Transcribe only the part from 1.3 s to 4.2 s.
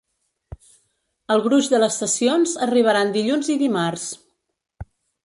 El gruix de les sessions arribaran dilluns i dimarts.